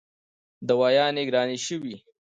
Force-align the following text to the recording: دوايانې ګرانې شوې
دوايانې 0.67 1.23
ګرانې 1.29 1.57
شوې 1.65 1.95